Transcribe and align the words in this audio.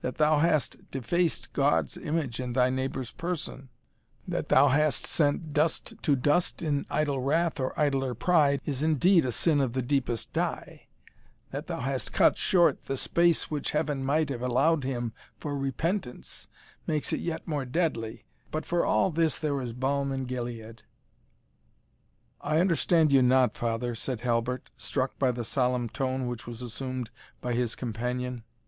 "That 0.00 0.14
thou 0.14 0.38
hast 0.38 0.92
defaced 0.92 1.52
God's 1.52 1.96
image 1.96 2.38
in 2.38 2.52
thy 2.52 2.70
neighbour's 2.70 3.10
person 3.10 3.68
that 4.28 4.46
thou 4.46 4.68
hast 4.68 5.08
sent 5.08 5.52
dust 5.52 5.94
to 6.02 6.14
dust 6.14 6.62
in 6.62 6.86
idle 6.88 7.20
wrath 7.20 7.58
or 7.58 7.74
idler 7.76 8.14
pride, 8.14 8.60
is 8.64 8.84
indeed 8.84 9.24
a 9.24 9.32
sin 9.32 9.60
of 9.60 9.72
the 9.72 9.82
deepest 9.82 10.32
dye 10.32 10.86
that 11.50 11.66
thou 11.66 11.80
hast 11.80 12.12
cut 12.12 12.36
short 12.36 12.84
the 12.84 12.96
space 12.96 13.50
which 13.50 13.72
Heaven 13.72 14.04
might 14.04 14.28
have 14.28 14.40
allowed 14.40 14.84
him 14.84 15.14
for 15.36 15.58
repentance, 15.58 16.46
makes 16.86 17.12
it 17.12 17.18
yet 17.18 17.48
more 17.48 17.64
deadly 17.64 18.24
but 18.52 18.64
for 18.64 18.86
all 18.86 19.10
this 19.10 19.36
there 19.40 19.60
is 19.60 19.72
balm 19.72 20.12
in 20.12 20.26
Gilead." 20.26 20.82
"I 22.40 22.60
understand 22.60 23.10
you 23.10 23.20
not, 23.20 23.56
father," 23.56 23.96
said 23.96 24.20
Halbert, 24.20 24.70
struck 24.76 25.18
by 25.18 25.32
the 25.32 25.42
solemn 25.44 25.88
tone 25.88 26.28
which 26.28 26.46
was 26.46 26.62
assumed 26.62 27.10
by 27.40 27.54
his 27.54 27.74
companion. 27.74 28.44